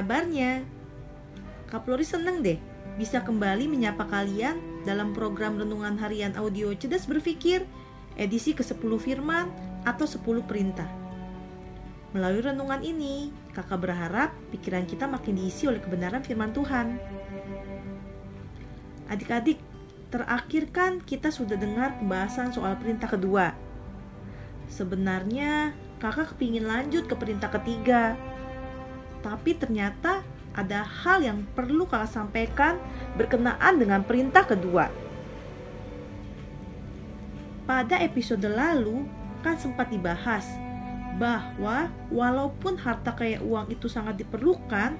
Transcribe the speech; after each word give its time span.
kabarnya? 0.00 0.64
Kak 1.68 1.84
Flori 1.84 2.08
seneng 2.08 2.40
deh 2.40 2.56
bisa 2.96 3.20
kembali 3.20 3.68
menyapa 3.68 4.08
kalian 4.08 4.56
dalam 4.88 5.12
program 5.12 5.60
Renungan 5.60 6.00
Harian 6.00 6.32
Audio 6.40 6.72
Cerdas 6.72 7.04
Berpikir 7.04 7.68
edisi 8.16 8.56
ke-10 8.56 8.80
Firman 8.96 9.52
atau 9.84 10.08
10 10.08 10.48
Perintah. 10.48 10.88
Melalui 12.16 12.42
renungan 12.42 12.80
ini, 12.82 13.30
kakak 13.54 13.86
berharap 13.86 14.34
pikiran 14.50 14.88
kita 14.88 15.06
makin 15.06 15.36
diisi 15.36 15.70
oleh 15.70 15.78
kebenaran 15.78 16.26
firman 16.26 16.50
Tuhan. 16.50 16.98
Adik-adik, 19.06 19.62
terakhir 20.10 20.74
kan 20.74 20.98
kita 20.98 21.30
sudah 21.30 21.54
dengar 21.54 22.02
pembahasan 22.02 22.50
soal 22.50 22.74
perintah 22.82 23.06
kedua. 23.06 23.54
Sebenarnya 24.66 25.70
kakak 26.02 26.34
kepingin 26.34 26.66
lanjut 26.66 27.06
ke 27.06 27.14
perintah 27.14 27.46
ketiga. 27.46 28.18
Tapi 29.20 29.56
ternyata 29.56 30.24
ada 30.56 30.82
hal 30.82 31.22
yang 31.22 31.38
perlu 31.54 31.86
kakak 31.86 32.10
sampaikan 32.10 32.80
berkenaan 33.14 33.78
dengan 33.78 34.02
perintah 34.02 34.42
kedua. 34.42 34.90
Pada 37.68 38.02
episode 38.02 38.42
lalu 38.50 39.06
kan 39.46 39.54
sempat 39.54 39.88
dibahas 39.94 40.42
bahwa 41.22 41.92
walaupun 42.10 42.80
harta 42.80 43.14
kayak 43.14 43.44
uang 43.44 43.70
itu 43.70 43.86
sangat 43.86 44.18
diperlukan, 44.18 44.98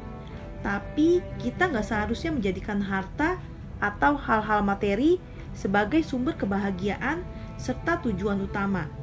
tapi 0.61 1.25
kita 1.41 1.67
nggak 1.73 1.87
seharusnya 1.87 2.31
menjadikan 2.31 2.79
harta 2.85 3.41
atau 3.81 4.15
hal-hal 4.15 4.61
materi 4.61 5.17
sebagai 5.57 6.05
sumber 6.05 6.37
kebahagiaan 6.37 7.25
serta 7.57 7.99
tujuan 8.05 8.39
utama. 8.45 9.00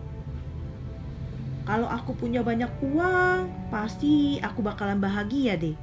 Kalau 1.67 1.91
aku 1.91 2.15
punya 2.15 2.39
banyak 2.39 2.71
uang, 2.79 3.67
pasti 3.67 4.39
aku 4.39 4.63
bakalan 4.63 5.03
bahagia 5.03 5.59
deh. 5.59 5.75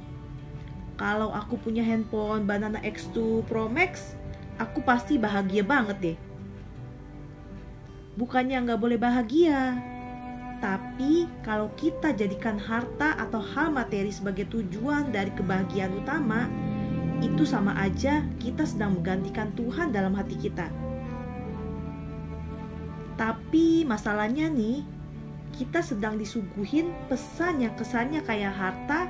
Kalau 0.97 1.29
aku 1.29 1.61
punya 1.61 1.85
handphone 1.85 2.49
Banana 2.49 2.81
X2 2.81 3.45
Pro 3.45 3.69
Max, 3.69 4.17
aku 4.57 4.81
pasti 4.81 5.21
bahagia 5.21 5.61
banget 5.61 5.97
deh. 6.01 6.17
Bukannya 8.17 8.65
nggak 8.65 8.81
boleh 8.81 8.97
bahagia, 8.97 9.77
tapi 10.57 11.29
kalau 11.45 11.69
kita 11.77 12.17
jadikan 12.17 12.57
harta 12.57 13.13
atau 13.21 13.37
hal 13.37 13.69
materi 13.69 14.09
sebagai 14.09 14.49
tujuan 14.49 15.13
dari 15.13 15.29
kebahagiaan 15.37 16.01
utama, 16.01 16.49
itu 17.21 17.45
sama 17.45 17.77
aja 17.77 18.25
kita 18.41 18.65
sedang 18.65 18.97
menggantikan 18.97 19.53
Tuhan 19.53 19.93
dalam 19.93 20.17
hati 20.17 20.33
kita. 20.33 20.65
Tapi 23.15 23.85
masalahnya 23.85 24.49
nih, 24.49 24.94
kita 25.55 25.79
sedang 25.79 26.19
disuguhin 26.19 26.91
pesan 27.07 27.63
yang 27.63 27.71
kesannya 27.79 28.19
kayak 28.27 28.51
harta 28.51 29.07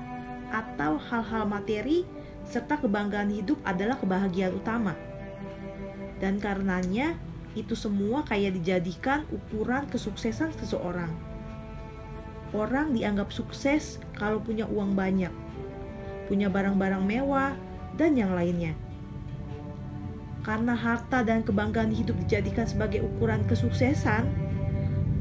atau 0.54 1.02
hal-hal 1.02 1.50
materi 1.50 2.06
serta 2.46 2.78
kebanggaan 2.78 3.34
hidup 3.34 3.58
adalah 3.66 3.98
kebahagiaan 3.98 4.54
utama. 4.54 4.94
Dan 6.22 6.38
karenanya 6.38 7.18
itu 7.58 7.74
semua 7.74 8.22
kayak 8.24 8.62
dijadikan 8.62 9.26
ukuran 9.34 9.90
kesuksesan 9.90 10.54
seseorang. 10.62 11.10
Orang 12.54 12.94
dianggap 12.94 13.34
sukses 13.34 13.98
kalau 14.14 14.38
punya 14.40 14.70
uang 14.70 14.94
banyak, 14.94 15.34
punya 16.30 16.48
barang-barang 16.48 17.04
mewah, 17.04 17.58
dan 17.98 18.14
yang 18.16 18.38
lainnya. 18.38 18.78
Karena 20.46 20.78
harta 20.78 21.26
dan 21.26 21.42
kebanggaan 21.42 21.90
hidup 21.90 22.14
dijadikan 22.22 22.70
sebagai 22.70 23.02
ukuran 23.02 23.42
kesuksesan, 23.50 24.45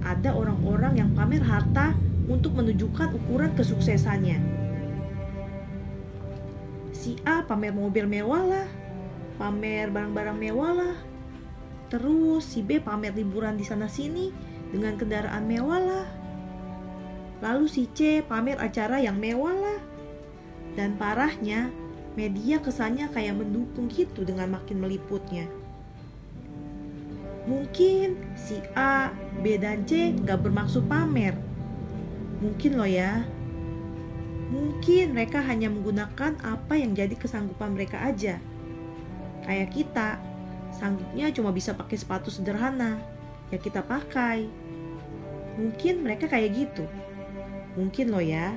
ada 0.05 0.37
orang-orang 0.37 1.01
yang 1.01 1.11
pamer 1.17 1.41
harta 1.41 1.97
untuk 2.29 2.57
menunjukkan 2.57 3.17
ukuran 3.17 3.53
kesuksesannya. 3.57 4.39
Si 6.95 7.17
A 7.25 7.45
pamer 7.45 7.73
mobil 7.73 8.09
mewah 8.09 8.45
lah, 8.45 8.69
pamer 9.37 9.89
barang-barang 9.93 10.39
mewah 10.39 10.73
lah. 10.73 10.97
Terus 11.93 12.45
si 12.45 12.65
B 12.65 12.81
pamer 12.81 13.13
liburan 13.13 13.61
di 13.61 13.65
sana 13.65 13.89
sini 13.91 14.33
dengan 14.73 14.97
kendaraan 14.97 15.45
mewah 15.45 15.81
lah. 15.81 16.07
Lalu 17.45 17.67
si 17.69 17.89
C 17.93 18.25
pamer 18.25 18.57
acara 18.57 19.01
yang 19.05 19.21
mewah 19.21 19.53
lah. 19.53 19.81
Dan 20.75 20.97
parahnya, 20.97 21.69
media 22.17 22.59
kesannya 22.59 23.13
kayak 23.13 23.37
mendukung 23.37 23.93
gitu 23.93 24.25
dengan 24.25 24.57
makin 24.57 24.81
meliputnya. 24.81 25.45
Mungkin 27.45 28.17
si 28.41 28.57
A, 28.73 29.13
B, 29.45 29.61
dan 29.61 29.85
C 29.85 30.17
gak 30.17 30.41
bermaksud 30.49 30.89
pamer. 30.89 31.37
Mungkin 32.41 32.81
loh 32.81 32.89
ya. 32.89 33.21
Mungkin 34.49 35.13
mereka 35.13 35.45
hanya 35.45 35.69
menggunakan 35.69 36.41
apa 36.41 36.75
yang 36.77 36.97
jadi 36.97 37.13
kesanggupan 37.13 37.77
mereka 37.77 38.01
aja. 38.01 38.41
Kayak 39.45 39.77
kita, 39.77 40.17
sanggupnya 40.73 41.29
cuma 41.37 41.53
bisa 41.53 41.77
pakai 41.77 42.01
sepatu 42.01 42.33
sederhana. 42.33 42.97
Ya 43.53 43.61
kita 43.61 43.85
pakai. 43.85 44.49
Mungkin 45.61 46.01
mereka 46.01 46.33
kayak 46.33 46.57
gitu. 46.57 46.89
Mungkin 47.77 48.09
loh 48.09 48.25
ya. 48.25 48.57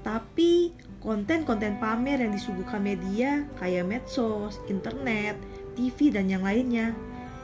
Tapi 0.00 0.72
konten-konten 1.04 1.76
pamer 1.76 2.24
yang 2.24 2.32
disuguhkan 2.32 2.80
media 2.80 3.44
kayak 3.60 3.84
medsos, 3.84 4.56
internet, 4.64 5.36
TV, 5.76 6.08
dan 6.08 6.32
yang 6.32 6.40
lainnya 6.40 6.96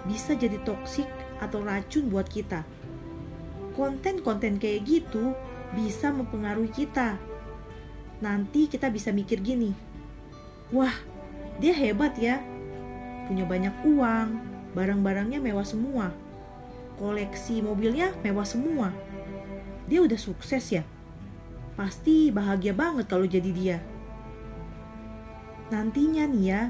bisa 0.07 0.33
jadi 0.39 0.57
toksik 0.63 1.07
atau 1.43 1.61
racun 1.61 2.09
buat 2.09 2.27
kita. 2.31 2.63
Konten-konten 3.77 4.57
kayak 4.57 4.89
gitu 4.89 5.37
bisa 5.77 6.09
mempengaruhi 6.09 6.73
kita. 6.73 7.21
Nanti 8.25 8.65
kita 8.65 8.89
bisa 8.89 9.13
mikir 9.13 9.45
gini, 9.45 9.77
wah 10.73 10.95
dia 11.61 11.77
hebat 11.77 12.17
ya, 12.17 12.41
punya 13.29 13.45
banyak 13.45 13.75
uang, 13.85 14.29
barang-barangnya 14.73 15.37
mewah 15.37 15.69
semua, 15.69 16.09
koleksi 16.97 17.61
mobilnya 17.61 18.17
mewah 18.25 18.49
semua. 18.49 18.89
Dia 19.85 20.01
udah 20.01 20.17
sukses 20.17 20.65
ya, 20.73 20.81
pasti 21.77 22.33
bahagia 22.33 22.73
banget 22.73 23.05
kalau 23.05 23.29
jadi 23.29 23.51
dia. 23.53 23.79
Nantinya 25.69 26.25
nih 26.25 26.45
ya, 26.49 26.63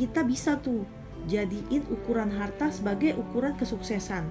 kita 0.00 0.24
bisa 0.24 0.56
tuh 0.56 0.88
jadiin 1.26 1.82
ukuran 1.90 2.30
harta 2.30 2.70
sebagai 2.70 3.18
ukuran 3.18 3.58
kesuksesan. 3.58 4.30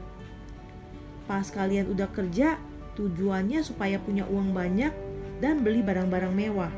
Pas 1.27 1.45
kalian 1.51 1.91
udah 1.91 2.07
kerja, 2.09 2.55
tujuannya 2.95 3.59
supaya 3.61 3.99
punya 3.99 4.23
uang 4.31 4.55
banyak 4.55 4.93
dan 5.43 5.61
beli 5.61 5.83
barang-barang 5.83 6.31
mewah. 6.31 6.71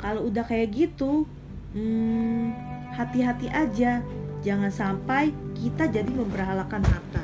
Kalau 0.00 0.26
udah 0.26 0.42
kayak 0.42 0.74
gitu, 0.74 1.28
hmm, 1.76 2.56
hati-hati 2.96 3.46
aja, 3.52 4.02
jangan 4.42 4.72
sampai 4.72 5.30
kita 5.54 5.86
jadi 5.86 6.08
memberhalakan 6.08 6.82
harta. 6.82 7.22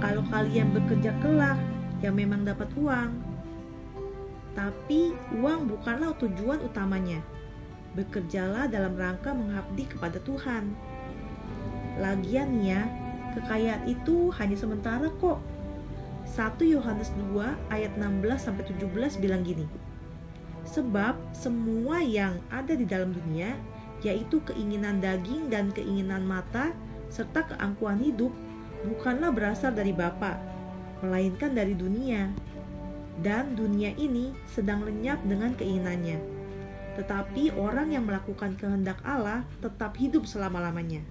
Kalau 0.00 0.24
kalian 0.32 0.72
bekerja 0.72 1.12
kelak, 1.20 1.60
ya 2.00 2.08
memang 2.08 2.48
dapat 2.48 2.72
uang. 2.74 3.12
Tapi 4.56 5.14
uang 5.36 5.68
bukanlah 5.68 6.16
tujuan 6.16 6.64
utamanya 6.64 7.20
bekerjalah 7.94 8.70
dalam 8.70 8.94
rangka 8.94 9.34
mengabdi 9.34 9.90
kepada 9.90 10.22
Tuhan. 10.22 10.70
Lagian 11.98 12.62
ya, 12.62 12.86
kekayaan 13.34 13.90
itu 13.90 14.30
hanya 14.38 14.56
sementara 14.56 15.10
kok. 15.18 15.42
1 16.30 16.62
Yohanes 16.62 17.10
2 17.34 17.74
ayat 17.74 17.92
16 17.98 18.38
sampai 18.38 18.62
17 18.70 19.18
bilang 19.18 19.42
gini. 19.42 19.66
Sebab 20.62 21.18
semua 21.34 21.98
yang 21.98 22.38
ada 22.54 22.78
di 22.78 22.86
dalam 22.86 23.10
dunia, 23.10 23.58
yaitu 24.06 24.38
keinginan 24.46 25.02
daging 25.02 25.50
dan 25.50 25.74
keinginan 25.74 26.22
mata 26.22 26.70
serta 27.10 27.42
keangkuhan 27.50 27.98
hidup, 27.98 28.30
bukanlah 28.86 29.34
berasal 29.34 29.74
dari 29.74 29.90
Bapa, 29.90 30.38
melainkan 31.02 31.50
dari 31.50 31.74
dunia. 31.74 32.30
Dan 33.20 33.58
dunia 33.58 33.92
ini 33.98 34.32
sedang 34.48 34.86
lenyap 34.86 35.20
dengan 35.26 35.52
keinginannya 35.52 36.39
tetapi 36.98 37.54
orang 37.54 37.94
yang 37.94 38.04
melakukan 38.06 38.58
kehendak 38.58 38.98
Allah 39.06 39.46
tetap 39.62 39.94
hidup 39.98 40.26
selama-lamanya. 40.26 41.04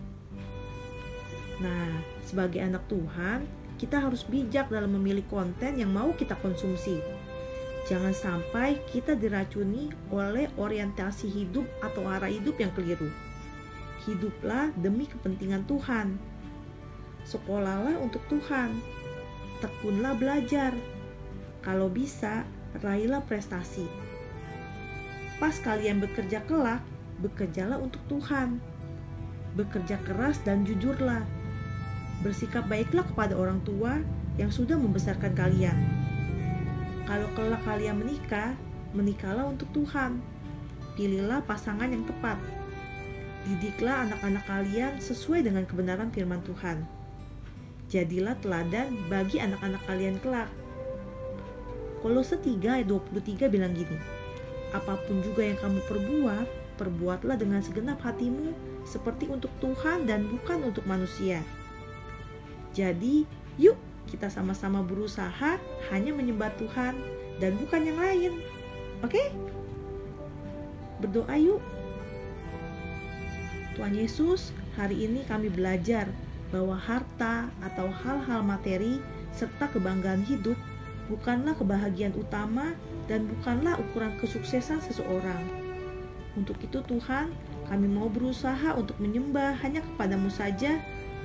Nah, 1.64 2.04
sebagai 2.24 2.60
anak 2.60 2.84
Tuhan, 2.88 3.48
kita 3.80 4.00
harus 4.00 4.28
bijak 4.28 4.68
dalam 4.72 4.92
memilih 4.96 5.24
konten 5.28 5.80
yang 5.80 5.92
mau 5.92 6.12
kita 6.16 6.36
konsumsi. 6.40 7.00
Jangan 7.88 8.12
sampai 8.12 8.80
kita 8.92 9.16
diracuni 9.16 9.90
oleh 10.12 10.52
orientasi 10.60 11.32
hidup 11.32 11.66
atau 11.80 12.06
arah 12.06 12.30
hidup 12.30 12.60
yang 12.60 12.72
keliru. 12.76 13.10
Hiduplah 14.04 14.72
demi 14.78 15.08
kepentingan 15.08 15.64
Tuhan. 15.66 16.20
Sekolahlah 17.24 17.98
untuk 18.00 18.24
Tuhan. 18.28 18.78
Tekunlah 19.60 20.16
belajar. 20.16 20.72
Kalau 21.60 21.92
bisa, 21.92 22.48
raihlah 22.80 23.26
prestasi 23.28 24.10
Pas 25.40 25.56
kalian 25.56 26.04
bekerja 26.04 26.44
kelak, 26.44 26.84
bekerjalah 27.24 27.80
untuk 27.80 28.04
Tuhan. 28.12 28.60
Bekerja 29.56 29.96
keras 30.04 30.44
dan 30.44 30.68
jujurlah. 30.68 31.24
Bersikap 32.20 32.68
baiklah 32.68 33.08
kepada 33.08 33.40
orang 33.40 33.64
tua 33.64 34.04
yang 34.36 34.52
sudah 34.52 34.76
membesarkan 34.76 35.32
kalian. 35.32 35.80
Kalau 37.08 37.32
kelak 37.40 37.64
kalian 37.64 38.04
menikah, 38.04 38.52
menikahlah 38.92 39.48
untuk 39.48 39.72
Tuhan. 39.72 40.20
Pilihlah 41.00 41.40
pasangan 41.48 41.88
yang 41.88 42.04
tepat. 42.04 42.36
Didiklah 43.48 44.12
anak-anak 44.12 44.44
kalian 44.44 45.00
sesuai 45.00 45.48
dengan 45.48 45.64
kebenaran 45.64 46.12
firman 46.12 46.44
Tuhan. 46.44 46.84
Jadilah 47.88 48.36
teladan 48.44 48.92
bagi 49.08 49.40
anak-anak 49.40 49.80
kalian 49.88 50.20
kelak. 50.20 50.52
Kolose 52.04 52.36
3 52.36 52.84
ayat 52.84 52.88
23 52.92 53.48
bilang 53.48 53.72
gini, 53.74 54.19
Apa 54.70 55.02
pun 55.10 55.26
juga 55.26 55.42
yang 55.42 55.58
kamu 55.58 55.82
perbuat, 55.90 56.48
perbuatlah 56.78 57.38
dengan 57.38 57.60
segenap 57.60 58.00
hatimu 58.06 58.54
seperti 58.86 59.30
untuk 59.30 59.50
Tuhan 59.60 60.06
dan 60.06 60.30
bukan 60.30 60.70
untuk 60.70 60.86
manusia. 60.86 61.42
Jadi, 62.74 63.26
yuk 63.58 63.76
kita 64.10 64.30
sama-sama 64.30 64.82
berusaha 64.82 65.62
hanya 65.94 66.12
menyembah 66.14 66.50
Tuhan 66.58 66.98
dan 67.38 67.54
bukan 67.62 67.82
yang 67.86 68.00
lain. 68.02 68.32
Oke? 69.06 69.30
Berdoa 71.00 71.36
yuk. 71.38 71.62
Tuhan 73.78 73.96
Yesus, 73.96 74.52
hari 74.76 75.08
ini 75.08 75.24
kami 75.24 75.48
belajar 75.48 76.10
bahwa 76.50 76.76
harta 76.76 77.48
atau 77.62 77.88
hal-hal 77.88 78.42
materi 78.42 79.00
serta 79.32 79.70
kebanggaan 79.70 80.26
hidup 80.26 80.58
bukanlah 81.10 81.58
kebahagiaan 81.58 82.14
utama 82.16 82.78
dan 83.10 83.26
bukanlah 83.26 83.76
ukuran 83.82 84.14
kesuksesan 84.22 84.80
seseorang. 84.86 85.42
Untuk 86.38 86.62
itu 86.62 86.80
Tuhan, 86.86 87.34
kami 87.66 87.90
mau 87.90 88.08
berusaha 88.08 88.78
untuk 88.78 88.96
menyembah 89.02 89.58
hanya 89.66 89.82
kepadamu 89.82 90.30
saja, 90.30 90.78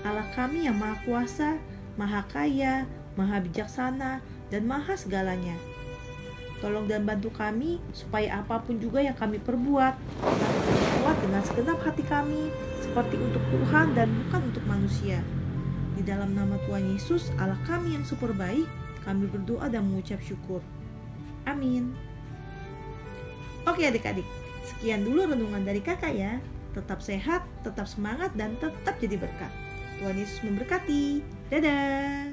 Allah 0.04 0.26
kami 0.32 0.64
yang 0.66 0.76
maha 0.80 0.96
kuasa, 1.04 1.60
maha 2.00 2.24
kaya, 2.32 2.88
maha 3.14 3.40
bijaksana, 3.44 4.24
dan 4.48 4.62
maha 4.64 4.96
segalanya. 4.96 5.56
Tolong 6.64 6.88
dan 6.88 7.04
bantu 7.04 7.28
kami 7.28 7.80
supaya 7.92 8.40
apa 8.40 8.60
pun 8.64 8.80
juga 8.80 9.04
yang 9.04 9.16
kami 9.16 9.36
perbuat, 9.40 9.94
kami 10.24 10.84
buat 11.04 11.16
dengan 11.20 11.42
segenap 11.44 11.78
hati 11.84 12.04
kami, 12.08 12.48
seperti 12.80 13.20
untuk 13.20 13.44
Tuhan 13.52 13.92
dan 13.92 14.08
bukan 14.24 14.40
untuk 14.48 14.64
manusia. 14.64 15.20
Di 15.94 16.02
dalam 16.02 16.32
nama 16.32 16.56
Tuhan 16.64 16.96
Yesus, 16.96 17.28
Allah 17.36 17.60
kami 17.68 17.92
yang 17.96 18.04
super 18.04 18.32
baik, 18.32 18.64
kami 19.04 19.28
berdoa 19.28 19.68
dan 19.68 19.86
mengucap 19.88 20.18
syukur. 20.24 20.64
Amin. 21.44 21.92
Oke 23.64 23.84
adik-adik, 23.88 24.24
sekian 24.64 25.04
dulu 25.04 25.28
renungan 25.28 25.64
dari 25.64 25.80
kakak 25.80 26.12
ya. 26.12 26.40
Tetap 26.74 27.00
sehat, 27.00 27.46
tetap 27.62 27.86
semangat, 27.86 28.34
dan 28.34 28.58
tetap 28.58 28.98
jadi 28.98 29.16
berkat. 29.16 29.52
Tuhan 30.02 30.18
Yesus 30.18 30.42
memberkati. 30.42 31.22
Dadah! 31.48 32.23